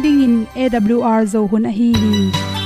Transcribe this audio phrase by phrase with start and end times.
[0.00, 2.57] ding in awr zo hun a hi hi.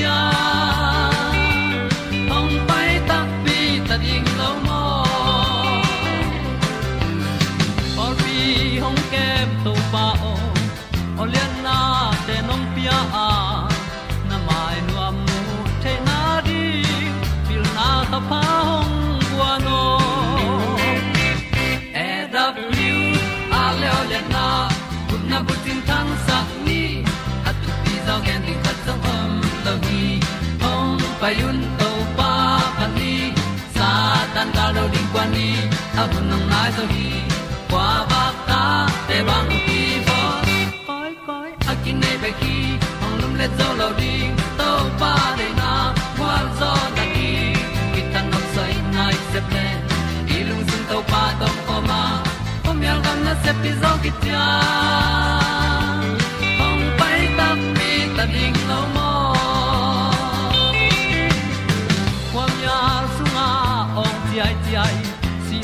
[0.00, 0.49] Pi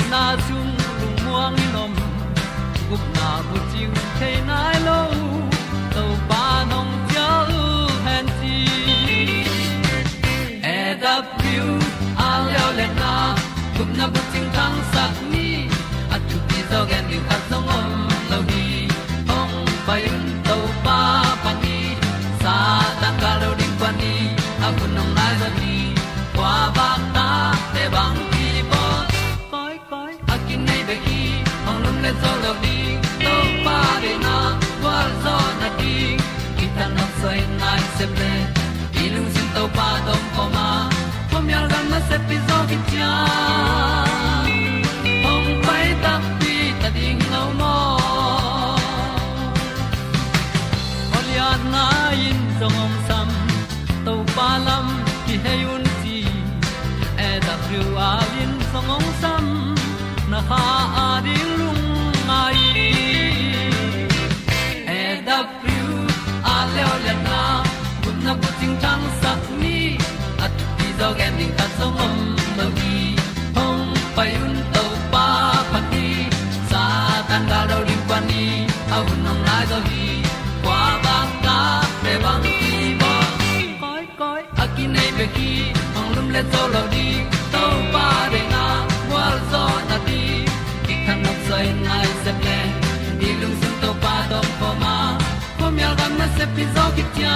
[0.09, 1.93] na chung lung muang ni nom
[2.89, 4.56] gup na bu chiu the nai
[42.69, 42.97] se pi
[45.23, 45.33] zo
[45.65, 47.75] pai ta pi ta ding lo mo
[51.17, 51.85] Olian na
[52.27, 53.29] in song om sam
[54.05, 54.87] to pa lam
[55.25, 56.19] ki hay un ti
[57.27, 59.45] e da thru a lin song om sam
[60.31, 60.63] na ha
[61.05, 61.85] a di lung
[62.29, 62.61] mai.
[64.99, 65.85] E da thru
[66.55, 66.95] a le o
[67.27, 67.41] na
[68.03, 69.77] kun na bu ting tang sat ni
[70.45, 72.36] at ti dog ending ta song om
[96.57, 97.33] pi zo ki tia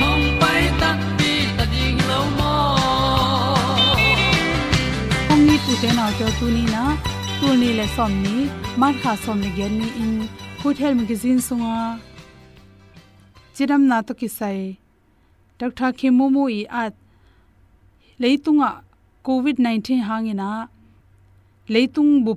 [0.00, 0.88] hong pai ta
[1.18, 2.54] pi ta ding lo mo
[5.34, 6.82] ong ni tu te nau te tu ni na
[7.38, 8.34] tu ni le som ni
[8.82, 10.12] mat kha som ni gen ni in.
[10.60, 11.74] Food health magazine sunga
[13.54, 14.60] chiram na to ki sai
[15.62, 16.94] dr khimumu i at
[18.22, 18.70] leitunga
[19.28, 20.48] covid 19 hangina
[21.74, 22.32] leitung bu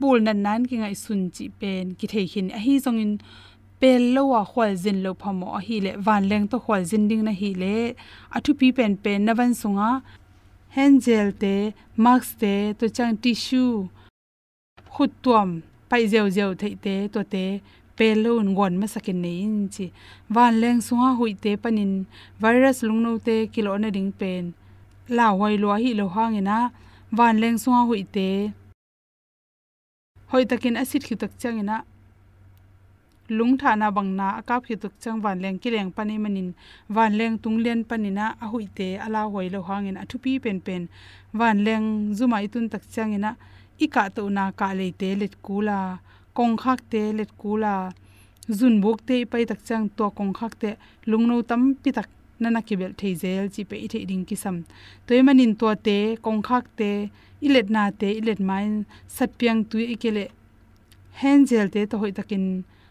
[0.00, 2.98] pul nan nan ki ngai sun chi pen ki thei hin a hi zong
[3.78, 6.82] in pel lo wa khwal jin lo phamo a hi le van leng to khwal
[6.90, 7.94] jin ding na hi le.
[8.36, 10.02] Athu pi pen pen na van sunga
[10.74, 11.54] hand gel te,
[11.96, 13.88] mask te to chang tissue.
[14.94, 15.50] Khut tuam
[15.88, 17.60] pai zeu zeu thei te, to te
[17.96, 19.86] pelun gon ma sakin nei in chi
[20.34, 22.06] van leng sunga hui te panin,
[22.42, 24.44] virus lungno te, kilo na ding pen.
[25.16, 26.58] La wai lo hi lo hangena
[27.18, 28.28] van leng sunga hui te.
[30.30, 31.84] Hoi takin acid khi tak changena
[33.28, 36.48] lung thana bangna akap khi tuk chang van leng ki leng pani manin.
[36.88, 40.58] Van leng tung len panina a hui te ala hoi lo hangin a thupi pen
[40.66, 40.82] pen
[41.38, 41.86] van leng
[42.18, 43.30] zuma itun tak changena
[43.84, 45.78] ika to na ka le te let kula
[46.36, 47.74] kong khak te let kula.
[48.58, 50.70] Zun buk te pai tak chang to kong khak te
[51.10, 52.08] lungno tam pi tak
[52.40, 54.56] nana kibel theizel chi pe thei ding ki sam
[55.06, 56.90] toy manin to te kong khak te,
[57.46, 58.72] ilet na te, ilet main
[59.16, 60.24] sat piang tu ikele
[61.20, 62.44] hengel te to hoi takin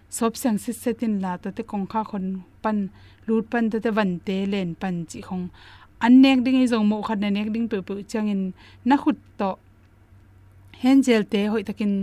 [0.09, 2.25] sop sang si setin la ta te kong kha khon
[2.63, 2.77] pan
[3.27, 5.45] lut pan ta te van te len pan chi khong
[6.05, 8.43] an nek ding i zong mo khat na nek ding pe pe chang in
[8.89, 9.49] na khut to
[10.81, 11.93] hengel te hoi takin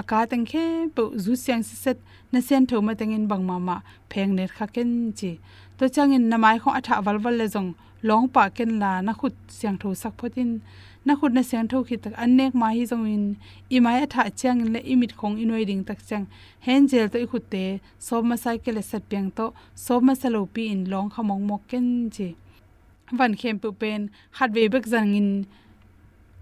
[0.00, 0.64] aka tang khe
[0.94, 1.98] pe zu siang set
[2.32, 3.76] na sen tho ma tang in bang ma ma
[4.10, 5.30] pheng ner kha ken chi
[5.78, 7.70] to chang changin namai kho atha wal wal le jong
[8.08, 10.50] long pa ken la na khut siang tho sak photin
[11.04, 13.24] na khut na siang tho khi tak an ma hi jong in.
[13.74, 16.24] I mai tha chang le imit khong inoi ding tak chang
[16.66, 17.64] hengel to i khut te
[18.06, 19.46] so ma sai ke le e sat piang to
[19.84, 22.28] so ma salo pi in long khamong mok ken ji
[23.18, 24.00] van khem pu pen
[24.36, 25.30] hat ve bek jang in.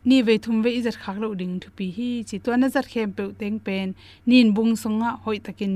[0.09, 2.37] Ni ve thum ve izat khak lo ding thu pi hi chi.
[2.45, 3.87] To na zat khem pu teng pen,
[4.29, 5.75] nin bung sunga hoi takin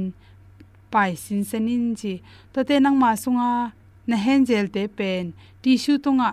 [0.92, 2.14] pai sin senin ji
[2.52, 3.72] to te nang ma sunga
[4.06, 5.32] na hen jel te pen
[5.62, 6.28] tissue tunga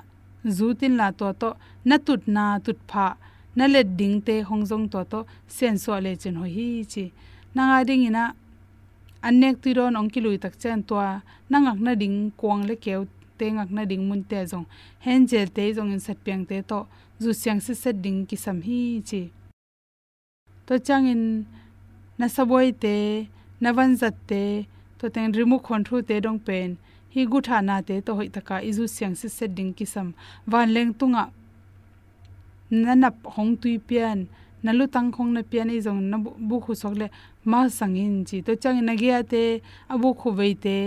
[0.48, 1.50] zutin la to to,
[1.86, 3.18] na tut na tut pha,
[3.56, 7.12] na le ding te hongjong to to sen so le chen ho hi chi.
[7.56, 8.24] Na nga ding ina
[9.28, 10.96] anek ti ron ong ki lui tak chen to
[11.52, 13.08] nangak na ding kwang le keu
[13.38, 14.66] te, ngak na ding mun te jong
[15.06, 16.80] hen je te jong in sat piang te to,
[17.22, 19.32] zu siang se set ding ki sam hi chi.
[20.68, 21.24] To chang in,
[22.20, 23.28] na saboi te,
[23.60, 24.68] na van zat te,
[25.00, 26.78] to teng rimu khon thu te dong pen
[27.14, 30.08] hi gu tha na te to hoi taka izu siang se set ding ki sam
[30.52, 31.24] van leng tunga
[32.84, 34.20] na nap hong tui pian
[34.64, 36.18] na lu tang khong na pian i jong na
[36.50, 37.08] bu khu sok le
[37.52, 39.44] ma sangin chi to chang na gya te
[39.94, 40.78] abu khu vei te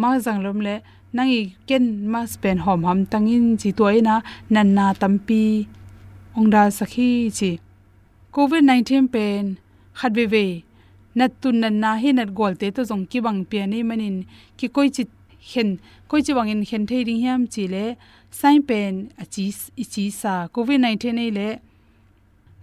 [0.00, 0.74] ma jang lom le
[1.16, 4.14] nangi ken ma spen hom ham tangin chi to toina
[4.54, 5.42] nan na tampi
[6.38, 7.50] ongda sakhi chi
[8.34, 9.44] covid 19 pen.
[9.94, 10.62] Khat ve ve
[11.14, 14.16] nat tun nan na hi nat gol te to jong ki bang pian ni manin
[14.58, 15.04] ki koi chi
[15.50, 15.70] khen
[16.08, 17.84] koi chi wangin hen khen thei ding hiam chi le
[18.38, 18.92] sign pen
[19.22, 19.44] a chi
[19.82, 21.48] i chi sa covid 19 nei le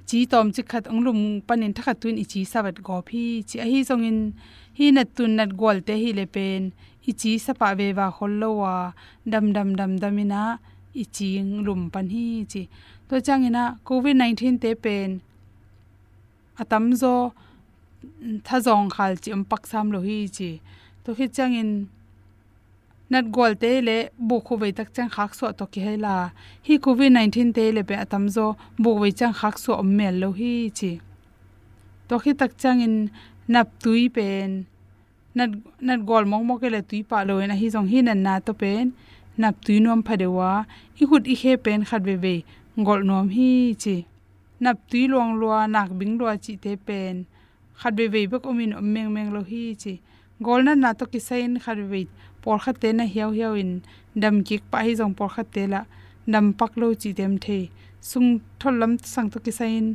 [0.10, 3.66] chi tom chi khat anglum panin thakha tuin i chi sawat go phi chi a
[3.72, 4.20] hi jong in
[4.78, 6.62] hi na tun nat gol te hi le pen
[7.10, 8.76] i chi sapa ve wa hollo wa.
[9.32, 10.42] Dam dam dam damina
[11.02, 11.30] i chi
[11.66, 12.62] lum pan hi chi.
[13.08, 15.10] To changina covid 19 te pen
[16.62, 17.14] atam zo
[18.24, 20.50] mm, tha zong khal chi um pak sam lo hi chi.
[21.04, 21.70] To khi changin
[23.12, 23.98] nat gol te le
[24.28, 26.16] bu khu ve tak chang khak so to ki hela
[26.66, 28.46] hi covid 19 te le pe atam zo
[28.84, 30.92] bu ve chang khak so mel lo hi chi.
[32.08, 32.96] To khi tak chang in
[33.54, 34.50] nap tui pen.
[35.38, 35.50] Nat
[35.88, 38.34] nat gol mong mo ke le tui pa lo na hi jong hi nan na
[38.46, 38.86] to pen.
[39.42, 40.52] Nap tui nom phadewa
[41.02, 42.36] i hut i khe pen khat ve ve.
[42.88, 43.50] Gol nom hi
[43.84, 43.98] chi.
[44.64, 47.16] Nap tui luang lua, nak bing lua chi te pen.
[47.80, 49.94] Khat ve ve bek omin om meng meng lo hi chi.
[50.46, 52.02] Gol na na to ki sain khat ve
[52.42, 53.72] por kha te na hiao hiao in
[54.22, 55.82] dam kik pa hi jong por kha te la
[56.32, 57.70] nam pak lo chi dem the.
[58.02, 59.86] Sung thol lam sang to ki sain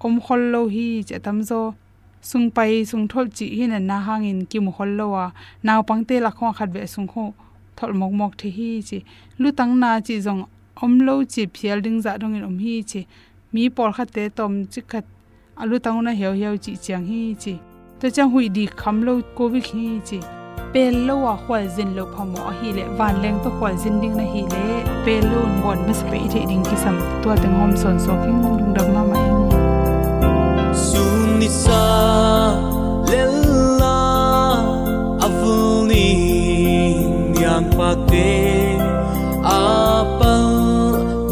[0.00, 1.74] om khol lo hi che tam zo.
[2.20, 5.24] Sung pai, sung thol chi hi na na hangin ki mu hol lo wa.
[5.62, 7.24] Naw pang te la kho khat ve sung kho
[7.76, 8.98] thol mok mok the hi chi.
[9.38, 10.42] Lu tang na chi jong
[10.82, 13.00] om lo chi phial ding za dong in om hi chi.
[13.52, 15.04] Mi por kha te tom chi khat.
[15.60, 17.54] Alu tang na hiao hiao chi chang hi chi.
[18.00, 20.37] To chang hui di kham lo covid hi chi
[20.72, 24.24] pelo wa khwal zin lo phamo hi le, van leng to khwal zin ding na
[24.32, 24.64] hi le.
[25.04, 26.96] Pelo lo bon mas pe the ding ki sam.
[27.22, 29.28] To teng hom son so king dung dam ma mai
[30.86, 31.82] sun ni sa
[33.10, 33.98] lella
[35.26, 36.08] avuni
[37.42, 38.30] yang pa te.
[39.48, 40.46] Apal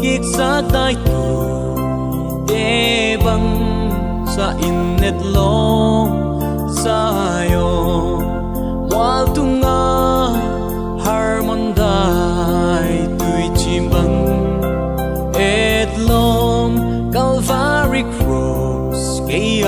[0.01, 1.23] kik sa tai tu,
[2.49, 2.67] te
[3.25, 3.49] bang
[4.33, 5.53] sa innet lo,
[6.81, 6.97] sa
[7.36, 7.36] yo
[8.97, 9.81] wal tunga
[11.05, 14.17] harmondai tui chimbang
[15.37, 16.71] et lom
[17.15, 19.61] calvary cross kay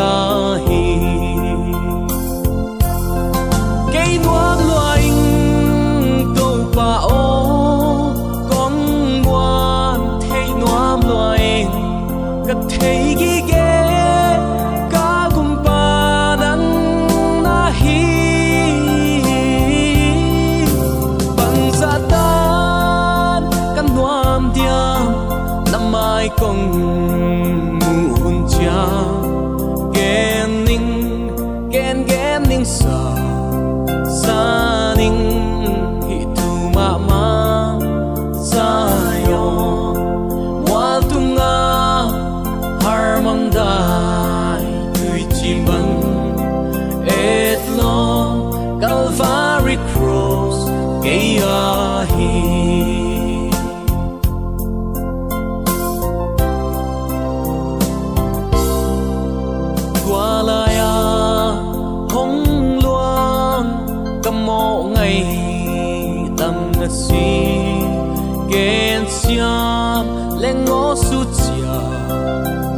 [70.69, 71.79] leng ngô su chia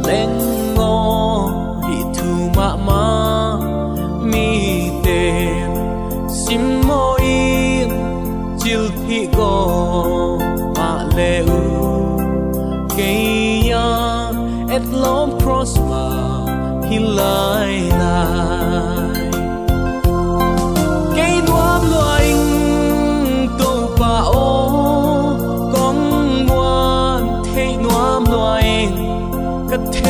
[0.06, 0.38] leng
[0.74, 1.48] ngô
[1.82, 3.58] hi thu ma ma,
[4.22, 5.32] mi tê
[6.28, 7.20] sim môi
[8.60, 9.54] chil phi go
[10.76, 11.62] ma le u
[12.96, 13.12] ke
[13.70, 13.88] ya
[14.68, 16.12] et lom prosper
[16.88, 17.91] hi lai.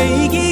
[0.02, 0.51] 每一。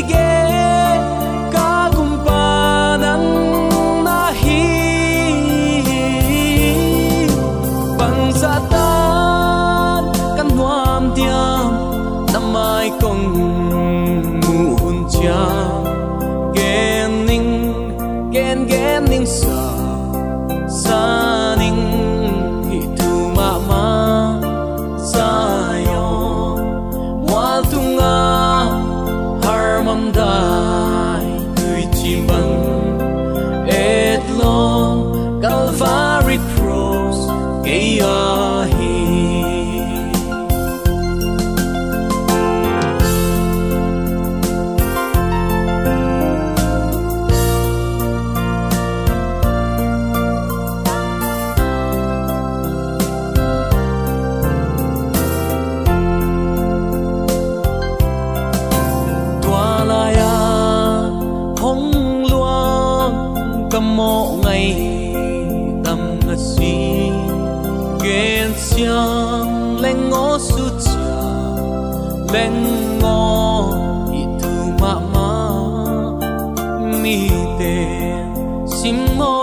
[78.80, 79.39] Sim mo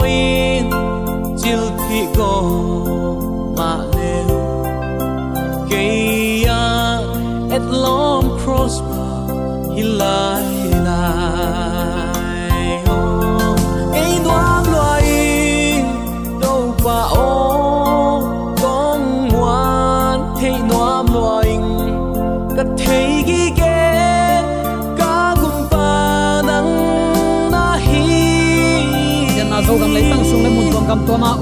[30.98, 31.42] le gam to ma um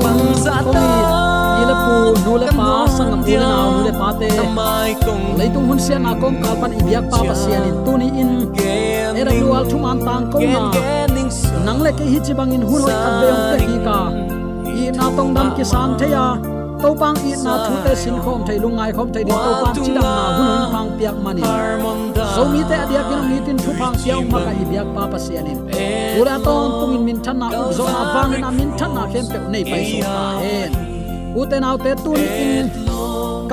[0.64, 0.88] ko mi
[1.62, 1.96] ile pu
[2.26, 5.68] nu le pa sangam u le na nu le pa te mai kong lấy tung
[5.68, 8.32] hun sia na kom kal pan ibyak pa pa sia ni tu ni in.
[9.16, 10.72] Era dual thum an tang ko na
[11.66, 14.00] nang le ke hi chi bang in hun hoi khat be ong te hi ka
[14.82, 16.55] i na tong dam ki sang the ya
[16.86, 19.76] to pang i na thu te sin khom thai lungai khom thai din to pang
[19.86, 21.44] chi dam na hun hun pang piak mani
[22.36, 25.04] so mi te adia kin mi tin thu pang piang ma ka i biak pa
[25.12, 25.60] pa sia anin
[26.20, 29.06] ura ton tung in min than na up zo na bang na min than na
[29.14, 30.72] khem pe nei pai so ta hen
[31.40, 32.68] u te nau te tu ni in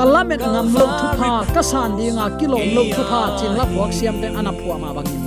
[0.00, 3.64] kalamet ngam lo thu pha ka san di nga kilo lo thu pha chin la
[3.72, 5.22] phuak siam te ana phua ma bangin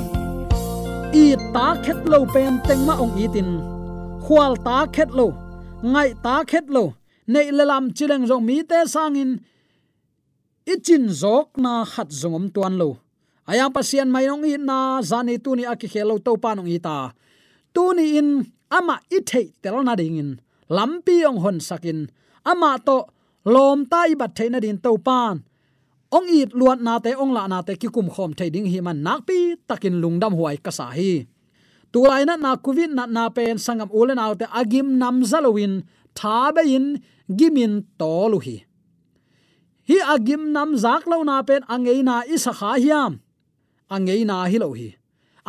[1.23, 3.49] i ta khet lo pen teng ma ong i tin.
[4.25, 5.27] Khwal ta khet lo
[5.91, 6.83] ngai ta khet lo
[7.31, 9.41] nei lelam chileng rong mi te sangin
[10.65, 13.01] ichin zok na khat zongom tuan lo.
[13.45, 16.81] Ayang pasien mai nong i na zani tu ni aki khelo to pa nong i
[17.75, 18.41] tu ni in,
[18.73, 19.19] ama i
[19.61, 20.29] tel na ding in.
[20.69, 22.09] Lampi ong hon sakin
[22.41, 23.05] ama to
[23.45, 25.45] lom tai bat theina din to pan
[26.15, 28.79] ong it luat na te ong la na te ki kum khom thei ding hi
[28.81, 31.25] man nak pi takin lungdam huai ka sa hi
[31.95, 35.73] tulai na na kuvin na na pen sangam ulen autte agim nam zalowin
[36.11, 36.85] tha be in
[37.31, 38.57] gimin toluhi,
[39.87, 43.23] hi agim nam zak lo na pen angei na isa kha hiam
[43.95, 44.89] angei na hi lo hi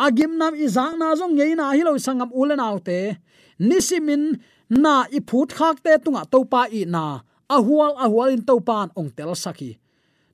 [0.07, 2.99] agim nam izang na zong ngei na hi lo sangam ulen autte
[3.69, 4.23] nisimin
[4.71, 7.05] na i phut khak te tunga topa i na
[7.57, 9.71] ahual ahual in topan ong tel saki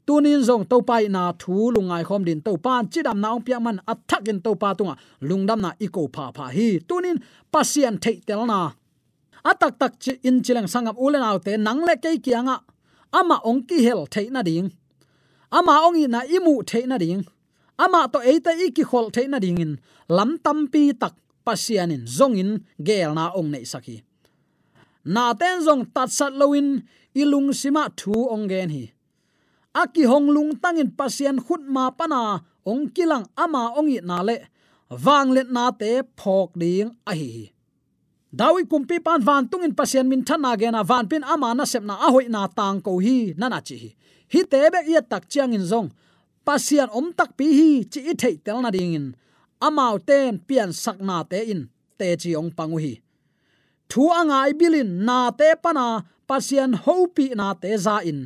[0.07, 4.41] tunin zong topai na thu lungai khom din topan chidam na ong piaman athak in
[4.41, 4.95] topa tunga.
[5.29, 6.69] Lungdam na iko pha pha hi.
[6.89, 7.17] Tunin
[7.53, 8.73] pasian thei tel na.
[9.51, 12.57] Atak tak chi in chilang sangam ulen autte nangle kei kianga.
[13.19, 14.69] Ama ong ki hel thei na ding.
[15.59, 17.23] Ama ong i na imu thei na ding.
[17.79, 19.73] Ama to eita iki khol thei na ding in.
[20.09, 24.03] Lam tampi tak trong in gel na ong nei saki.
[25.05, 26.83] Na ten zong tat sat loin
[27.15, 28.92] ilung sima thu ong gen hi
[29.75, 34.37] aki hong lung tangin pasien khut ma pana ong kilang ama ong i na le.
[35.05, 37.53] Wang let na te phok ding a hi
[38.33, 41.95] dawi kumpi pan van tungin pasien min thana gena van pin ama na sep na
[42.07, 43.91] ahoi na tang ko hi, na na chi hi.
[44.33, 45.89] Hi te be ye tak chiang in zong.
[46.47, 49.07] Pasien om tak pi hi, chi i thei tel na ding in.
[49.61, 52.95] Amau ten pian sak na te in, te chi ong pangu hi.
[53.91, 55.87] Thu angai bilin na te pana
[56.29, 58.21] pasien hopi na te za in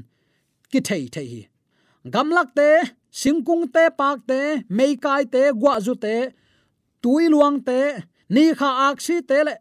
[0.70, 1.42] ki thei thei hi
[2.14, 2.68] gamlak te
[3.20, 4.40] singkung te pak te
[4.76, 6.16] mei kai te gwa zu te
[7.02, 7.80] tui luang te
[8.35, 9.54] ni kha ak si te le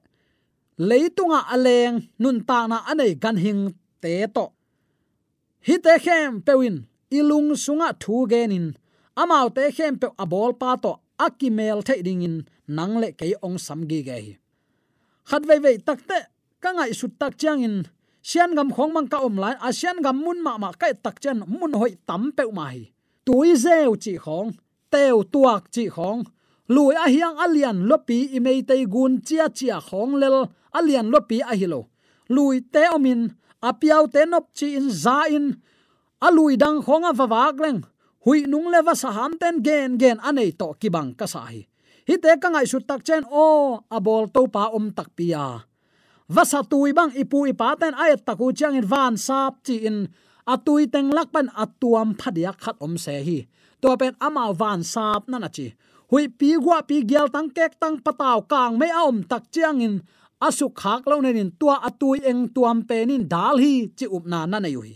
[0.89, 3.63] leitunga aleng nun ta na anei gan hing
[4.03, 4.45] te to
[5.67, 6.77] hi te khem pewin
[7.17, 8.67] ilung sunga thu genin
[9.21, 10.91] amau te khem pe abol pa to
[11.25, 14.33] akimel thai ding in nang le ke ong sam gi ge hi.
[15.29, 16.19] Khat vei vei tak te
[16.61, 17.77] ka ngai sut tak chang in
[18.27, 21.15] sian gam khong mang ka om lai, a sian gam mun ma ma kai tak
[21.23, 22.83] chen mun hoi tam pe ma hi.
[23.25, 24.49] Tui zeu chi khong,
[24.93, 26.21] teu tuak chi khong.
[26.75, 30.37] Lui a hiang alian lopi imei tei gun chia chia khong lel
[30.77, 31.81] alian lopi a hilo
[32.29, 33.29] lui te omin
[33.61, 35.53] apiao te nop chi in za in.
[36.21, 37.81] Alui dang khonga vawak leng,
[38.25, 41.61] hui nung leva sa ham ten gen gen anei to kibang ka sa hi.
[42.07, 43.45] Hi te ka ngai su tak chen, o
[43.89, 45.61] abol to pa om tak pia
[46.29, 50.09] vasa tui bang ipu ipa ten ayat taku chang in van sap chi in.
[50.45, 53.37] Atui teng lak pan atuam phadia khat om se hi.
[53.81, 55.73] To pen ama van sap na na chi.
[56.09, 59.95] Hui pi gwa pi gyal tang kek tang pataw kang me om tak chiang in
[60.41, 64.45] asu khak lo nen tua atui eng tuam pe in dal hi chi up na
[64.45, 64.93] na nei hi.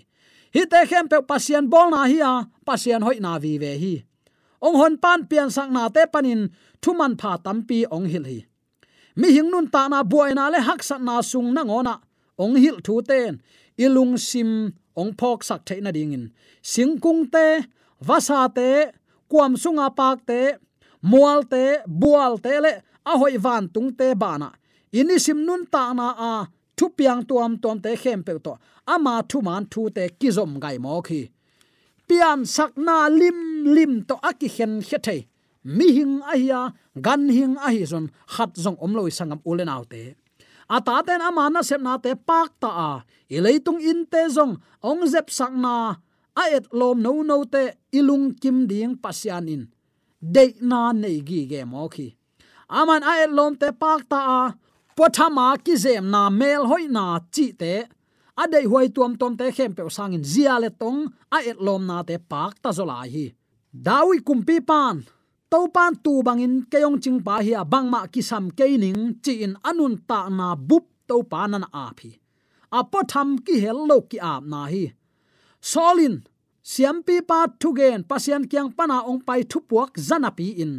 [0.53, 2.33] Hi te khem pe pasien bol na hi a.
[2.65, 3.93] Pasien hoi na vi ve hi.
[4.61, 6.41] Ong hon pan pian sang na te panin.
[6.81, 8.39] Thuman pha tampi ong hil hi
[9.15, 11.95] mi hing nun ta na buai na le hak sat na sung na ngona.
[12.37, 13.41] Ong hil thu ten.
[13.77, 16.31] Ilung sim ong phok sak the na ding in.
[16.61, 17.63] Singkung te,
[18.01, 18.91] vasa te,
[19.29, 20.41] kuam sunga pak te,
[21.01, 22.73] mual te, bual te le
[23.05, 24.51] a hoi van tung te bana
[24.91, 26.33] ini sim nun ta na a
[26.77, 28.53] thu piang tuam tuam te khem pe to.
[28.87, 31.29] Ama thu man thu te kizom gai mo khi
[32.09, 33.39] pian sakna lim
[33.75, 34.97] lim to aki hen khe
[35.63, 36.61] mi hing a hiya
[37.01, 40.15] gan hing a hi zon khat zong om loi sangam ulen autte
[40.69, 42.91] ata ten amana sep na te pak ta a.
[43.35, 44.53] Ileitung in te zong,
[44.85, 45.97] ong zep sak na.
[46.37, 49.63] A et lom no no te ilung kim ding pasian in.
[50.21, 52.07] De na nei gi ge mo khi.
[52.69, 54.41] Aman a et lom te pak ta a.
[54.95, 57.73] Pothama ki zem na mel hoi na chi te.
[58.41, 62.03] Adei huai tuam tom te khem pe sangin zia le tong, a et lom na
[62.07, 63.25] te pak ta zola hi.
[63.73, 65.03] Dawi kumpi pan
[65.51, 70.19] to pan tu bangin keyong ching pa hi bangma kisam keining chi in anun ta
[70.29, 72.11] na bup to pan an a phi
[72.71, 74.83] apo tham ki hello ki ap na hi.
[75.71, 76.15] Solin
[76.71, 80.73] siampi pa thugen pasian kyang pana ong pai thu puak zanapi in.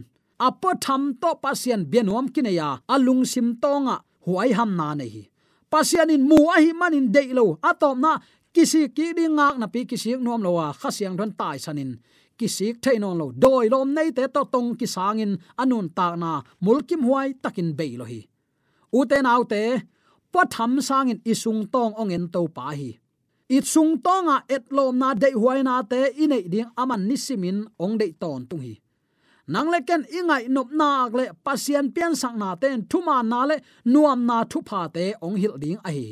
[0.46, 5.28] Apo tham to pasian benom kineya alung sim tonga huai ham na nei
[5.72, 8.12] pasian in mu a hi manin deilo atom na
[8.54, 11.92] kisi ki ding ngak na pi kisi nuam lo wa khasiang don tai sanin
[12.40, 16.30] kisik thainon lo doi lom nei te to tong ki sangin anun ta na
[16.64, 18.20] mulkim huai takin be lo hi.
[18.98, 19.62] Uten autte
[20.32, 22.90] patham sangin isung tong ong en to pa hi.
[23.56, 27.94] It sung tonga et lom na dei huai na te inei ding aman nisimin ong
[28.00, 28.74] dei ton tung hi.
[29.52, 33.56] Nang le ken ingai nop nak le pasien pian sang na ten thuma na le
[33.92, 36.08] nuam na thu pha te ong hil ding a hi.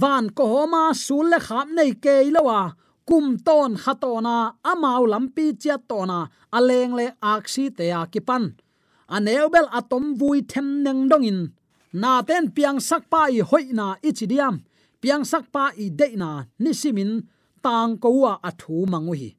[0.00, 2.60] Van ko homa sul le kham nei ke lowa
[3.08, 4.36] kum ton khatona
[4.70, 6.18] amau lampi chia tona
[6.56, 8.44] aleng le aksi te a kipan
[9.14, 11.40] aneubel atom vui them neng dongin
[12.00, 14.56] na ten piang sakpa i hoina ichidiam.
[15.00, 17.22] Piang sakpa i deina na nisimin
[17.62, 19.30] tang kowa athu manguhi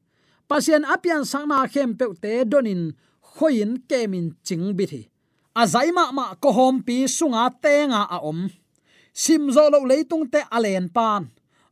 [0.48, 2.82] pasien apian sangna khem pe te donin
[3.32, 5.02] khoin kemin ching bithi
[5.62, 8.40] azaima ma kohom pi sunga tenga a om
[9.22, 11.22] sim zo lo leitung te alen pan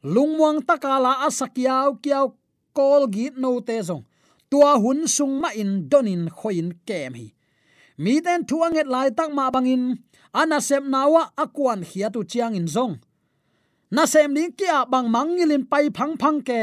[0.03, 2.35] lungwang takala asakiao kiao
[2.73, 4.05] kol gi no te zong.
[4.51, 7.27] Tua hun sung ma in donin khoin kem hi.
[7.99, 9.99] Mi den thuanget lai tak ma bangin
[10.33, 12.95] ana sem nawa akwan khia tu chiang in zong.
[13.91, 16.63] Na sem ding kia bang mangilin pai phang phang ke.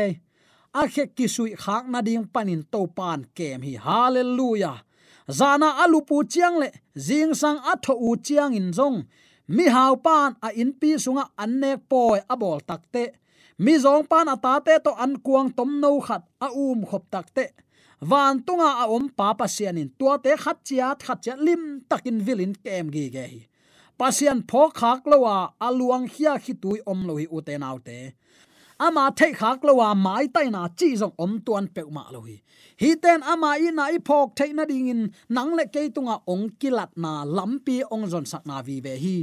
[0.74, 3.74] A khe ki sui khak na ding panin to pan kem hi.
[3.86, 4.82] Hallelujah.
[5.30, 6.70] Zana alupu chiang le.
[6.96, 9.06] Jing sang atho u chiang in zong.
[9.48, 13.04] Mi hau pan a in pi sunga annek poi abol takte
[13.58, 17.46] mi zong pan ata te to an kuang tom no khat a um khop takte
[18.02, 22.54] van tunga a om pa pasianin tua te khat chia khat chia lim takin vilin
[22.64, 23.42] kem gi ge hi.
[24.00, 25.36] Pasian pho khak lowa
[25.68, 27.56] aluang hia khitui om loi u te
[28.78, 32.38] ama thei khak lowa mai tai na chi zong om tuan pe ma lo hi.
[32.82, 36.16] Hi ten ama i na i phok thei na ding in nang le ke tunga
[36.28, 39.18] ong kilat na lampi ong zon sak na vi ve hi.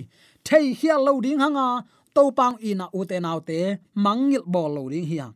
[0.47, 3.59] Thei hia lo ding hanga to pang ina ute te nau te,
[4.05, 5.35] mangil bol lo ding hiang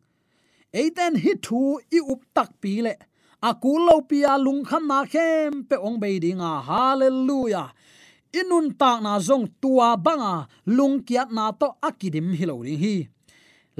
[0.77, 1.61] eiten hi thu
[1.97, 2.95] i up tak pi le.
[3.49, 6.53] Akul lo pia lung kham na khem pe ong be ding a.
[6.69, 7.69] Hallelujah!
[8.41, 12.97] Inun tak na zong tua banga lung kiat na to akidim hilo ring hi.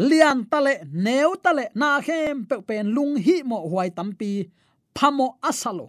[0.09, 4.31] Lian tale neu tale na khem pe pen lung hi mo huai tampi
[4.97, 5.87] phamo asalo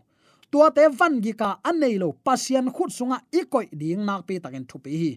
[0.52, 4.66] tua te van gi ka anei lo pasien khut sunga ikoi ding nak pi takin
[4.70, 5.12] thupi hi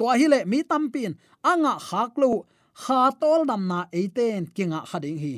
[0.00, 1.12] tua hi le mi tampin
[1.50, 2.30] anga khak lo
[2.82, 5.34] kha tol dam na eiten kinga khading hi.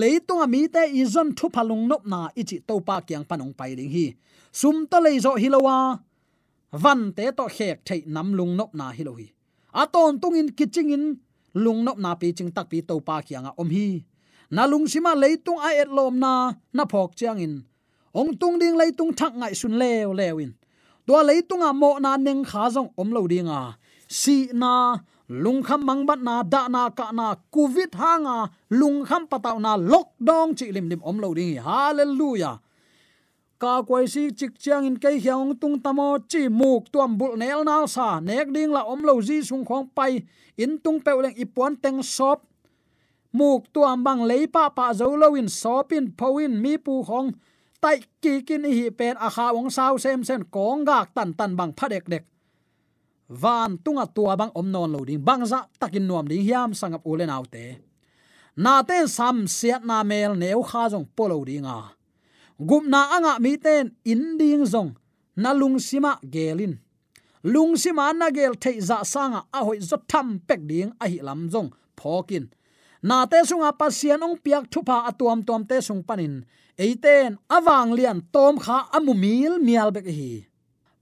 [0.00, 3.92] Leitung mi te izon thu phalung nop na ichi to pa kyang panong pai ding
[3.96, 4.06] hi.
[4.60, 5.76] Sum to le zo hilowa
[6.82, 9.26] van te to khek thei nam lung nop na hi lo hi.
[9.82, 11.04] Aton tungin kiching in
[11.64, 13.88] lung nop na pi ching tak pi to pa kyang a om hi.
[14.54, 16.32] Na lung sima leitung a et lom na
[16.76, 17.54] na phok chiang in.
[18.18, 20.52] Ong tung ding leitung thak ngai sun lew lewin
[21.08, 23.60] to leitung a mo na neng kha jong om lo dinga
[24.08, 29.28] si na, lung kham mang bat na da na ka na covid hanga lung kham
[29.28, 32.56] pataw na lockdown chi lim lim om lo ding hallelujah.
[33.58, 37.64] Ka kwai si chik chiang in kai hyang tung tamo chi muk tuam bul nel
[37.64, 38.20] nal sa.
[38.20, 40.24] Nek ding la om lo ji sung khong pai
[40.56, 42.48] in tung pe leng ipuan teng sop
[43.32, 47.32] muk tuam bang lei pa pa zo lo in sopin powin mi pu khong
[47.80, 51.32] tai ki kin hi pen a à kha ong sao sem sen kong gak tan
[51.38, 52.24] tan bang phadek dek
[53.28, 55.44] van tunga tua bang om non lo ding bang
[55.78, 57.78] takin nuam ding hiam sangap ulen autte
[58.56, 61.78] na ten sam siat na mel neu kha jong polo dinga
[62.58, 64.96] gup na anga mi ten in ding jong
[65.38, 66.74] na lung sima gelin.
[67.46, 71.22] Lung sima na gel thei za sanga a hoi zo tham pek ding a hi
[71.22, 72.50] lam jong phokin
[73.02, 76.42] na te sunga pasian ong piak thupa atuam tom te sung panin.
[76.74, 80.47] Eiten awang lian tom kha amumil mial bek hi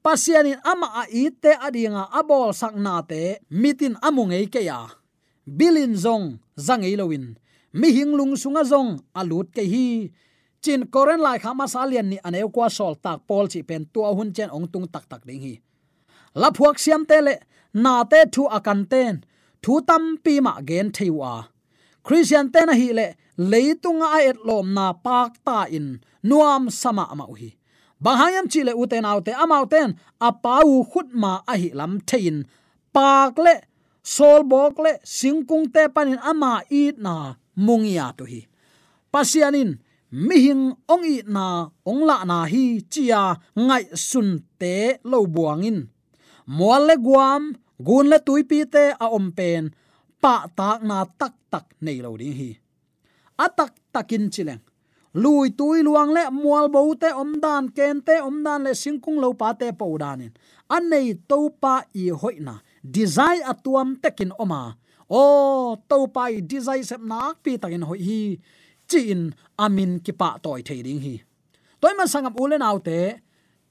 [0.07, 4.87] pasianin ama a ite adinga abol sakna te, mitin amungei ke ya
[5.59, 7.35] bilin zong zangei lowin
[7.75, 9.87] mi hinglung sunga zong alut ke hi.
[10.63, 14.31] Chin koren lai khama salian ni aneu kwa sol tak pol chi pen tua hun
[14.37, 15.55] chen ong tung tak tak ding hi.
[16.41, 17.35] La phuak siam te le,
[17.75, 19.15] na te thu akan ten.
[19.63, 21.33] Thu tam pi ma gen theiwa
[22.07, 23.07] christian te na hi le,
[23.51, 25.99] leitunga a et lom na pak ta in.
[26.29, 27.51] Nuam sama ma hi
[28.05, 29.91] banghayam chile uten autte amauten
[30.29, 32.37] apau khutma ahi lam thein.
[32.95, 33.55] Pakle
[34.03, 37.15] sol bok singkung te panin ama i na
[37.57, 38.41] mungia to hi
[39.17, 39.81] pasianin,
[40.13, 45.89] mihing ong i na ong la na hi chia ngai sun te lo buangin.
[46.57, 47.43] Mual le guam,
[47.87, 49.73] gun le tuipi te a om pen,
[50.21, 52.51] pa tak na tak tak nei lo ding hi.
[53.45, 54.63] Atak takin chileng
[55.17, 59.19] lui tui luang le, mual bo te om dan, ken te om dan le, singkung
[59.23, 60.33] lo pa te po danin
[60.69, 64.77] an nei to pa i hoina design atuam tekin oma.
[65.11, 68.21] O to pa i design sep nak pi takin hoi hi
[68.91, 69.21] chin
[69.65, 71.15] amin ki pa toy thei ding hi.
[71.81, 72.99] Toy man sangam ulen autte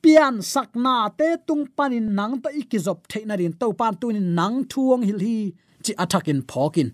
[0.04, 5.04] pian sakna te tung panin nang ta ikizop theina rin to pan tunin nang thuang
[5.08, 5.38] hil hi,
[5.84, 6.90] chi athakin phokin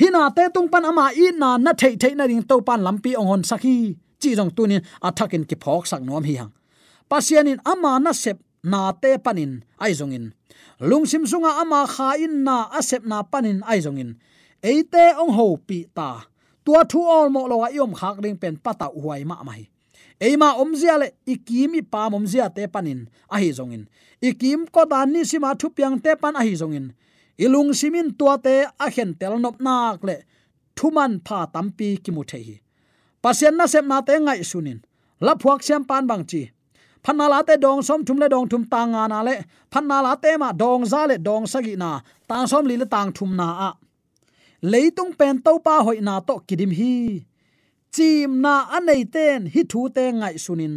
[0.00, 3.10] hina te tung pan ama i na na thei thei na ring to pan lampi
[3.20, 3.74] ong hon sakhi
[4.20, 6.52] chi jong tunin athakin ki phok sak nom hi hang.
[7.10, 8.38] Pasianin ama na sep
[8.72, 9.52] na te panin
[9.84, 10.26] ai zongin
[10.88, 14.10] lungsim sunga ama kha in na asep na panin ai zongin
[14.70, 16.10] eite ong ho pi ta.
[16.64, 19.62] Tua thu ol mo lo yom khak ring pen pata huai ma mai
[20.20, 23.84] eima omzia le ikim pam omzia te panin ahi hi zongin
[24.20, 26.86] ikim ko dan ni sima thu piang te pan ahi zongin
[27.44, 30.16] ilung simin tuate a hen tel nop nak le
[30.76, 32.56] thuman pha tampi ki mu the hi.
[33.22, 34.78] Pasien na sem na te ngai sunin
[35.20, 36.42] la phuak sem pan bang chi.
[37.04, 39.34] Phanna la te dong som thum le dong thum tang nga na le.
[39.72, 41.90] Phanna la te ma dong za le dong sagi na.
[42.28, 43.70] Tang som li le tang thum na a.
[44.70, 47.24] Leitung pen to pa hoi na to kidim hi.
[47.94, 50.74] Chim na anei ten hi thu te ngai sunin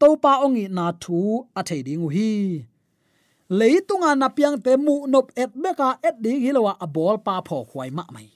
[0.00, 1.18] to pa ongi na thu
[1.58, 2.30] a thei ding hi
[3.58, 7.58] leitunga na piang te mu nop et beka et ding hilowa a bol pa pho
[7.70, 8.28] khwai ma mai.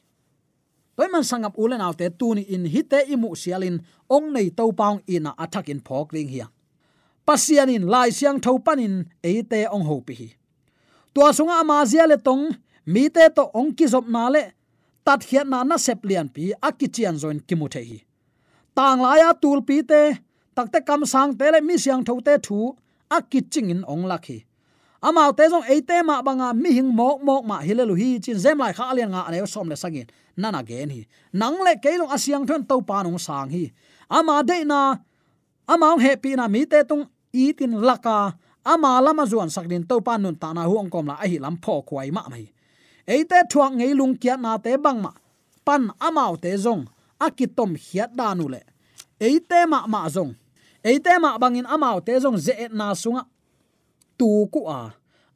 [0.97, 3.77] Toy man sangap ulen autte tuni in hite imu sialin
[4.15, 6.47] ong nei to paung ina attack in phok ring hiya
[7.27, 8.95] pasianin lai siang tho panin
[9.31, 10.29] eite ong ho pi hi.
[11.15, 12.45] Tua sunga ama zia le tong,
[12.87, 14.43] mi te to ong ki zop na le,
[15.05, 17.99] tat hiat na na sep lian pi akichian join kimu the hi.
[18.77, 20.01] Tang la ya tul pi te
[20.57, 22.77] takte kam sang te le mi siang tho te thu
[23.11, 24.46] akiching in ong lakhi
[25.03, 28.59] amao te jong eite ma banga mi hing mok mok ma hilelu hi chin zem
[28.59, 30.07] lai kha alian nga ane som le sagin.
[30.37, 31.07] Nana gen hi.
[31.33, 33.73] Nang le keilong asiang thon to pa nong sang hi.
[34.09, 35.01] Ama de na,
[35.67, 38.37] ama happy na mi te tung itin laka.
[38.65, 41.57] Ama lama zuan sakdin to pa nun ta na huang kom la a hi lam
[41.57, 42.53] pho khwai ma mai.
[43.07, 45.13] Eite thuak ngei lung kia na te bang ma.
[45.65, 46.85] Pan amao te jong
[47.19, 48.61] akitom hiat danu le.
[49.21, 50.35] Eite ma ma zong.
[50.85, 53.23] Eite ma bangin amao te jong ze na sunga
[54.19, 54.83] tu ku a.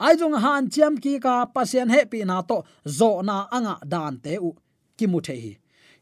[0.05, 2.59] Ai jong han chiam ki ka pasien he pi na to
[2.99, 4.51] zo na anga dan te u.
[4.97, 5.53] Ki mu the hi.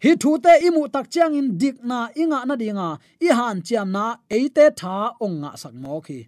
[0.03, 2.89] Hi thu te imu tak chiang in dik na inga na dinga
[3.27, 4.05] i han chiam na
[4.37, 6.21] eite tha ong nga sak mo khi.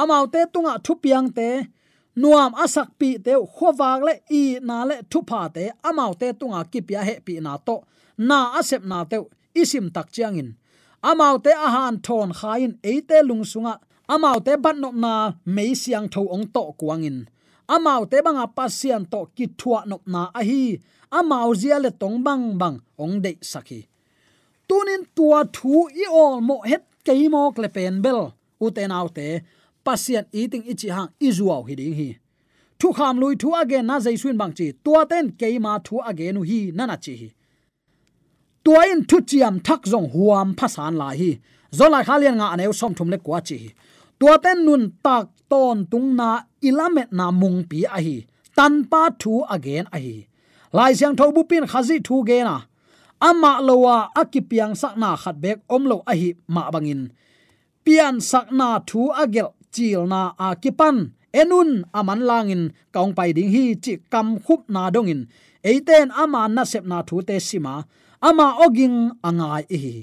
[0.00, 1.48] Amau te tunga thu piang te.
[2.20, 5.64] Nuam asak pi te khowak le i na le thu pha te.
[5.88, 7.76] Amau te tunga ki pia he pi na to.
[8.28, 9.16] Na asep na te
[9.62, 10.50] isim tak chiang in.
[11.10, 13.74] Amau te ahan thon khain eite lungsunga
[14.08, 15.12] amau te ban nop na
[15.46, 17.18] mei siang tho ong to kuangin.
[17.74, 20.78] Amau te banga pasian to ki thua nop na a hi.
[21.18, 23.80] Amau zia le tong bang bang ong de saki.
[24.68, 28.20] Tunin tua thu i ol mo het keimo kle pen bel.
[28.64, 29.26] Uten autte
[29.84, 32.10] pasian eating ichi hang izuaw hiding hi
[32.84, 34.66] thu kham lui thu age na zai suin bang chi.
[34.84, 37.28] Tua ten keima thu again hi nana chi hi.
[38.64, 41.30] Tua in thu chiam thak zong huam phasan la hi.
[41.78, 43.58] Zola khalian nga aneu som thum le kwa chi
[44.24, 48.16] tuaten nun tak ton tung na ilamet na mung pi a hi
[48.56, 50.16] tan pa thu again a hi
[50.76, 52.56] lai siang thau bu pin khazi thu ge na.
[53.28, 57.02] Ama lowa akipiang sakna khat bek omlo a hi ma bangin.
[57.84, 60.96] Pian sakna thu agel chil na akipan.
[61.40, 62.62] Enun aman langin.
[62.94, 65.20] Kaung pai ding hi chi kam khup na dongin.
[65.68, 67.74] Eiten ama na sep na thu te sima.
[68.28, 69.94] Ama oging angai hi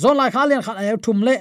[0.00, 1.34] zon lai khalian khat ay thum le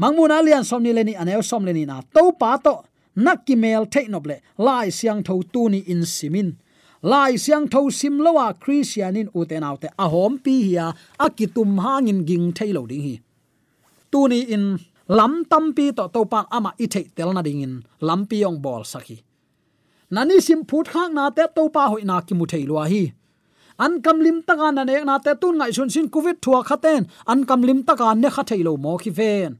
[0.00, 2.74] mangmun alian somni leni anel som leni na to pa to
[3.16, 6.56] nakimel theinoble lai siang tho tu ni in simin.
[7.02, 10.86] Lai siang tho sim lowa christianin uten autte a hom pi hia
[11.20, 13.14] akitum hangin ging thailo ding hi.
[14.10, 14.64] Tu ni in
[15.08, 18.44] lam tam pi to to pa ama i thei tel na ding in, lam pi
[18.48, 19.18] ong bol saki
[20.10, 23.12] nani sim phut khang na te to pa hoi na ki mu thei lo hi.
[23.84, 27.02] An kam lim taka na ne na te tun ngai sun sin covid thua khaten
[27.26, 29.58] an kam lim taka ne kha thailo mo ki ven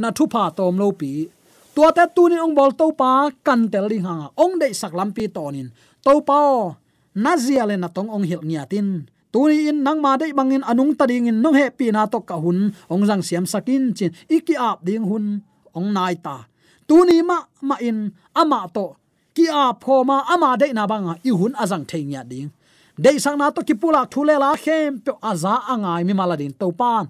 [0.00, 1.28] na thu pa tom lo pi.
[1.76, 4.96] Tua te tu ni ong bol to pa kan tel li ha ong dei sak
[4.98, 5.68] lam pi tonin.
[6.04, 6.40] To pa
[7.22, 9.04] na zia le na tong ong hil nia tin.
[9.30, 12.08] Tu ni in nang ma dei bangin anung ta ding in nong he pi na
[12.08, 12.72] to ka hun.
[12.92, 14.10] Ong jang siam sakin chin.
[14.36, 15.44] Iki ap ding hun.
[15.76, 16.48] Ong nai ta.
[16.88, 18.96] Tu ni ma ma in, ama to.
[19.36, 21.14] Ki a pho ma, ama dei na banga.
[21.22, 22.50] I hun azang thei nya ding.
[22.98, 26.68] Dei sang na to ki pula thule la khem pe aza angai mi maladin to
[26.80, 27.06] pan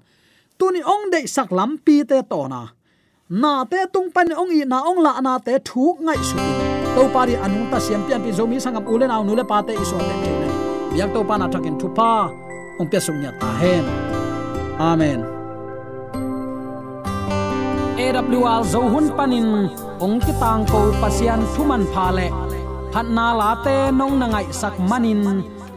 [0.60, 2.68] tu ni ong dei sak lam pi te to na
[3.30, 6.38] na te tung pan ong i, na ong la na te thu ngai su.
[6.98, 9.72] To pari anung ta siam pian pi zomi sangam ule na nu le pa te
[9.82, 10.50] iso te te nei
[10.90, 12.26] biak to pa na thakin thu pa,
[12.80, 13.86] ong pe sung nya ta hen.
[14.90, 15.20] Amen.
[18.02, 19.70] AWR zo hun panin
[20.02, 22.26] ong ki tang ko pasian thuman pha le.
[22.90, 25.22] Phat na la te nong na ngai sak manin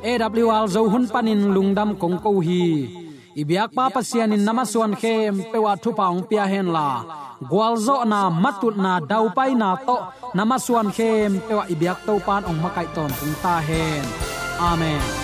[0.02, 3.03] AWR zo hun panin lungdam kong ko hi
[3.42, 6.90] ibyak pa pasian in namaswan khem pewa thu paung pia hen la.
[7.52, 9.98] Gwalzo na matut na dau pai na to
[10.38, 14.06] namaswan khem pewa ibyak to pan ong makai ton tung ta hen.
[14.72, 15.23] Amen.